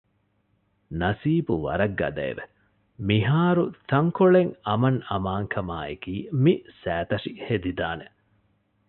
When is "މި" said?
6.43-6.53